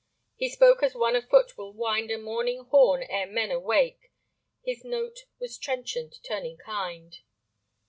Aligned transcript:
He 0.35 0.49
spoke 0.49 0.81
as 0.81 0.95
one 0.95 1.15
afoot 1.15 1.55
will 1.59 1.73
wind 1.73 2.09
A 2.09 2.17
morning 2.17 2.63
horn 2.71 3.03
ere 3.03 3.27
men 3.27 3.51
awake; 3.51 4.11
His 4.65 4.83
note 4.83 5.25
was 5.37 5.59
trenchant, 5.59 6.15
turning 6.27 6.57
kind. 6.57 7.19